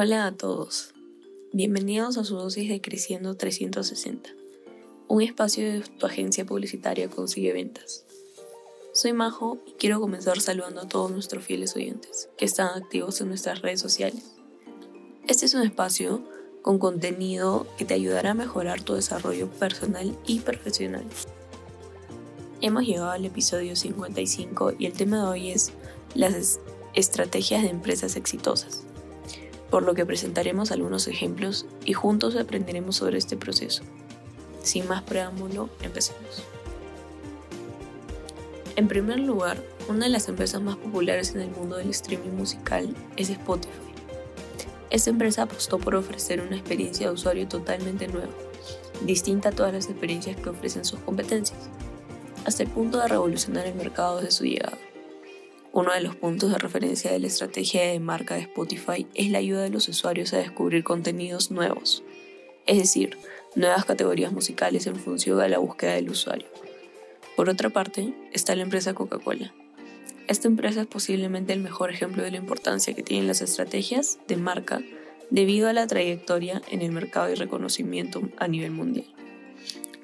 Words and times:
Hola 0.00 0.26
a 0.26 0.32
todos, 0.32 0.94
bienvenidos 1.52 2.18
a 2.18 2.24
su 2.24 2.36
dosis 2.36 2.68
de 2.68 2.80
Creciendo 2.80 3.34
360, 3.34 4.30
un 5.08 5.22
espacio 5.22 5.64
de 5.64 5.80
tu 5.80 6.06
agencia 6.06 6.46
publicitaria 6.46 7.10
consigue 7.10 7.52
ventas. 7.52 8.04
Soy 8.92 9.12
Majo 9.12 9.58
y 9.66 9.72
quiero 9.72 10.00
comenzar 10.00 10.40
saludando 10.40 10.82
a 10.82 10.88
todos 10.88 11.10
nuestros 11.10 11.42
fieles 11.42 11.74
oyentes 11.74 12.28
que 12.38 12.44
están 12.44 12.80
activos 12.80 13.20
en 13.20 13.26
nuestras 13.26 13.60
redes 13.60 13.80
sociales. 13.80 14.36
Este 15.26 15.46
es 15.46 15.54
un 15.54 15.62
espacio 15.62 16.22
con 16.62 16.78
contenido 16.78 17.66
que 17.76 17.84
te 17.84 17.94
ayudará 17.94 18.30
a 18.30 18.34
mejorar 18.34 18.80
tu 18.80 18.94
desarrollo 18.94 19.50
personal 19.50 20.16
y 20.28 20.38
profesional. 20.38 21.06
Hemos 22.60 22.84
llegado 22.84 23.10
al 23.10 23.24
episodio 23.24 23.74
55 23.74 24.74
y 24.78 24.86
el 24.86 24.92
tema 24.92 25.24
de 25.24 25.28
hoy 25.28 25.50
es 25.50 25.72
las 26.14 26.60
estrategias 26.94 27.64
de 27.64 27.70
empresas 27.70 28.14
exitosas, 28.14 28.84
por 29.70 29.82
lo 29.82 29.94
que 29.94 30.06
presentaremos 30.06 30.70
algunos 30.70 31.08
ejemplos 31.08 31.66
y 31.84 31.92
juntos 31.92 32.36
aprenderemos 32.36 32.96
sobre 32.96 33.18
este 33.18 33.36
proceso. 33.36 33.82
Sin 34.62 34.88
más 34.88 35.02
preámbulo, 35.02 35.68
empecemos. 35.82 36.42
En 38.76 38.88
primer 38.88 39.18
lugar, 39.18 39.62
una 39.88 40.06
de 40.06 40.10
las 40.10 40.28
empresas 40.28 40.62
más 40.62 40.76
populares 40.76 41.34
en 41.34 41.40
el 41.40 41.50
mundo 41.50 41.76
del 41.76 41.90
streaming 41.90 42.30
musical 42.30 42.94
es 43.16 43.30
Spotify. 43.30 43.72
Esta 44.90 45.10
empresa 45.10 45.42
apostó 45.42 45.78
por 45.78 45.94
ofrecer 45.94 46.40
una 46.40 46.56
experiencia 46.56 47.08
de 47.08 47.14
usuario 47.14 47.48
totalmente 47.48 48.08
nueva, 48.08 48.32
distinta 49.04 49.50
a 49.50 49.52
todas 49.52 49.72
las 49.72 49.86
experiencias 49.86 50.36
que 50.36 50.48
ofrecen 50.48 50.84
sus 50.84 51.00
competencias 51.00 51.68
hasta 52.48 52.62
el 52.62 52.70
punto 52.70 52.98
de 52.98 53.08
revolucionar 53.08 53.66
el 53.66 53.74
mercado 53.74 54.16
desde 54.16 54.30
su 54.30 54.44
llegada. 54.44 54.78
Uno 55.78 55.92
de 55.92 56.00
los 56.00 56.16
puntos 56.16 56.50
de 56.50 56.58
referencia 56.58 57.12
de 57.12 57.20
la 57.20 57.28
estrategia 57.28 57.82
de 57.82 58.00
marca 58.00 58.34
de 58.34 58.40
Spotify 58.40 59.06
es 59.14 59.30
la 59.30 59.38
ayuda 59.38 59.62
de 59.62 59.70
los 59.70 59.88
usuarios 59.88 60.32
a 60.32 60.38
descubrir 60.38 60.82
contenidos 60.82 61.52
nuevos, 61.52 62.02
es 62.66 62.78
decir, 62.78 63.16
nuevas 63.54 63.84
categorías 63.84 64.32
musicales 64.32 64.88
en 64.88 64.96
función 64.96 65.38
de 65.38 65.48
la 65.48 65.58
búsqueda 65.58 65.92
del 65.92 66.10
usuario. 66.10 66.48
Por 67.36 67.48
otra 67.48 67.70
parte, 67.70 68.12
está 68.32 68.56
la 68.56 68.64
empresa 68.64 68.92
Coca-Cola. 68.92 69.54
Esta 70.26 70.48
empresa 70.48 70.80
es 70.80 70.88
posiblemente 70.88 71.52
el 71.52 71.60
mejor 71.60 71.92
ejemplo 71.92 72.24
de 72.24 72.32
la 72.32 72.38
importancia 72.38 72.92
que 72.92 73.04
tienen 73.04 73.28
las 73.28 73.40
estrategias 73.40 74.18
de 74.26 74.36
marca 74.36 74.82
debido 75.30 75.68
a 75.68 75.72
la 75.72 75.86
trayectoria 75.86 76.60
en 76.72 76.82
el 76.82 76.90
mercado 76.90 77.30
y 77.30 77.36
reconocimiento 77.36 78.20
a 78.38 78.48
nivel 78.48 78.72
mundial. 78.72 79.06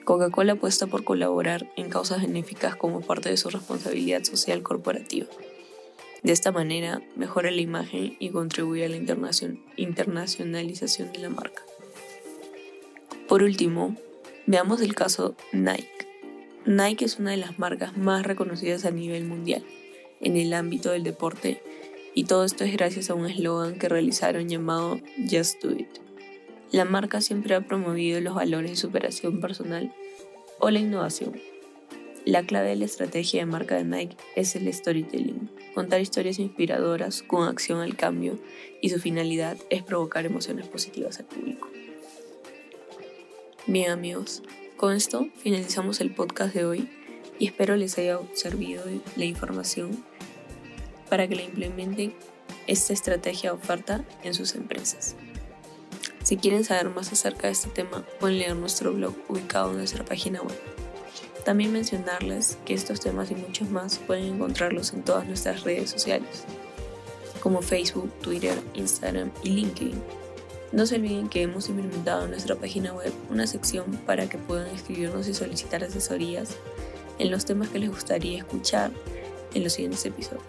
Coca-Cola 0.05 0.53
apuesta 0.53 0.87
por 0.87 1.03
colaborar 1.03 1.69
en 1.75 1.91
causas 1.91 2.23
benéficas 2.23 2.77
como 2.77 3.01
parte 3.01 3.29
de 3.29 3.37
su 3.37 3.51
responsabilidad 3.51 4.23
social 4.23 4.63
corporativa. 4.63 5.27
De 6.25 6.33
esta 6.33 6.51
manera, 6.53 7.03
mejora 7.17 7.51
la 7.51 7.61
imagen 7.61 8.17
y 8.19 8.31
contribuye 8.31 8.87
a 8.87 8.89
la 8.89 8.97
internacionalización 8.97 11.13
de 11.13 11.19
la 11.19 11.29
marca. 11.29 11.63
Por 13.29 13.43
último, 13.43 13.95
veamos 14.47 14.81
el 14.81 14.95
caso 14.95 15.37
Nike. 15.53 16.09
Nike 16.65 17.05
es 17.05 17.19
una 17.19 17.33
de 17.33 17.37
las 17.37 17.59
marcas 17.59 17.99
más 17.99 18.25
reconocidas 18.25 18.87
a 18.87 18.91
nivel 18.91 19.27
mundial 19.27 19.63
en 20.23 20.39
el 20.39 20.55
ámbito 20.55 20.93
del 20.93 21.03
deporte 21.03 21.61
y 22.15 22.25
todo 22.25 22.47
esto 22.47 22.65
es 22.65 22.73
gracias 22.73 23.11
a 23.11 23.15
un 23.15 23.27
eslogan 23.27 23.79
que 23.79 23.91
realizaron 23.91 24.49
llamado 24.49 24.99
Just 25.31 25.63
Do 25.63 25.73
It. 25.73 25.99
La 26.73 26.87
marca 26.87 27.21
siempre 27.21 27.55
ha 27.55 27.67
promovido 27.67 28.19
los 28.23 28.35
valores 28.35 28.71
de 28.71 28.77
superación 28.77 29.43
personal 29.43 29.93
o 30.59 30.71
la 30.71 30.79
innovación. 30.79 31.39
La 32.25 32.47
clave 32.47 32.71
de 32.71 32.77
la 32.77 32.87
estrategia 32.87 33.41
de 33.41 33.47
marca 33.47 33.77
de 33.77 33.85
Nike 33.85 34.17
es 34.37 34.57
el 34.57 34.73
storytelling, 34.73 35.51
contar 35.75 36.01
historias 36.01 36.39
inspiradoras 36.39 37.23
con 37.23 37.49
acción 37.49 37.81
al 37.81 37.97
cambio 37.97 38.39
y 38.81 38.91
su 38.91 38.99
finalidad 38.99 39.57
es 39.71 39.83
provocar 39.83 40.25
emociones 40.25 40.67
positivas 40.69 41.19
al 41.19 41.27
público. 41.27 41.69
Bien 43.67 43.91
amigos, 43.91 44.43
con 44.77 44.95
esto 44.95 45.29
finalizamos 45.39 46.01
el 46.01 46.15
podcast 46.15 46.55
de 46.55 46.65
hoy 46.65 46.89
y 47.39 47.47
espero 47.47 47.77
les 47.77 47.99
haya 47.99 48.19
servido 48.35 48.85
la 49.17 49.25
información 49.25 50.05
para 51.09 51.27
que 51.29 51.37
la 51.37 51.43
implementen 51.43 52.15
esta 52.67 52.93
estrategia 52.93 53.53
oferta 53.53 54.05
en 54.23 54.35
sus 54.35 54.55
empresas. 54.55 55.17
Si 56.23 56.37
quieren 56.37 56.65
saber 56.65 56.89
más 56.89 57.13
acerca 57.13 57.49
de 57.49 57.53
este 57.53 57.69
tema, 57.69 58.05
pueden 58.19 58.39
leer 58.39 58.57
nuestro 58.57 58.93
blog 58.93 59.15
ubicado 59.29 59.73
en 59.73 59.79
nuestra 59.79 60.05
página 60.05 60.41
web. 60.41 60.84
También 61.45 61.73
mencionarles 61.73 62.57
que 62.65 62.73
estos 62.73 63.01
temas 63.01 63.31
y 63.31 63.35
muchos 63.35 63.69
más 63.71 63.99
pueden 63.99 64.35
encontrarlos 64.35 64.95
en 64.95 65.03
todas 65.03 65.27
nuestras 65.27 65.63
redes 65.63 65.91
sociales, 65.91 66.45
como 67.41 67.61
Facebook, 67.61 68.11
Twitter, 68.23 68.59
Instagram 68.73 69.31
y 69.43 69.51
LinkedIn. 69.51 70.01
No 70.73 70.87
se 70.87 70.97
olviden 70.97 71.29
que 71.29 71.43
hemos 71.43 71.69
implementado 71.69 72.25
en 72.25 72.31
nuestra 72.31 72.57
página 72.57 72.95
web 72.95 73.13
una 73.31 73.47
sección 73.47 73.93
para 74.07 74.29
que 74.29 74.39
puedan 74.39 74.67
escribirnos 74.75 75.29
y 75.29 75.35
solicitar 75.35 75.85
asesorías 75.85 76.57
en 77.19 77.31
los 77.31 77.45
temas 77.45 77.69
que 77.69 77.79
les 77.79 77.91
gustaría 77.91 78.39
escuchar 78.39 78.91
en 79.53 79.63
los 79.63 79.75
siguientes 79.75 80.05
episodios. 80.07 80.43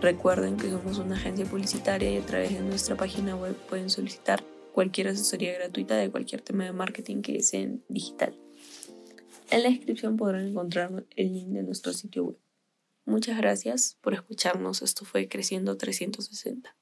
Recuerden 0.00 0.56
que 0.56 0.70
somos 0.70 0.98
una 0.98 1.16
agencia 1.16 1.44
publicitaria 1.44 2.10
y 2.10 2.18
a 2.18 2.26
través 2.26 2.52
de 2.52 2.60
nuestra 2.60 2.96
página 2.96 3.36
web 3.36 3.54
pueden 3.68 3.90
solicitar 3.90 4.44
cualquier 4.72 5.08
asesoría 5.08 5.54
gratuita 5.54 5.96
de 5.96 6.10
cualquier 6.10 6.40
tema 6.40 6.64
de 6.64 6.72
marketing 6.72 7.22
que 7.22 7.34
deseen 7.34 7.84
digital. 7.88 8.36
En 9.52 9.62
la 9.62 9.68
descripción 9.68 10.16
podrán 10.16 10.48
encontrar 10.48 11.04
el 11.14 11.34
link 11.34 11.48
de 11.48 11.62
nuestro 11.62 11.92
sitio 11.92 12.24
web. 12.24 12.38
Muchas 13.04 13.36
gracias 13.36 13.98
por 14.00 14.14
escucharnos. 14.14 14.80
Esto 14.80 15.04
fue 15.04 15.28
Creciendo 15.28 15.76
360. 15.76 16.74